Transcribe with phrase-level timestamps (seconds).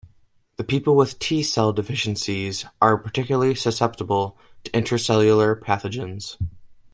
[0.67, 6.37] People with T cell deficiencies are particularly susceptible to intracellular pathogens.